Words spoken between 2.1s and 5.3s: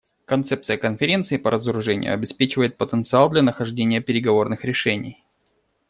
обеспечивает потенциал для нахождения переговорных решений.